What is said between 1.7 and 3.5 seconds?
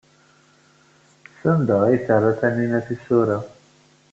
ay terra Taninna tisura?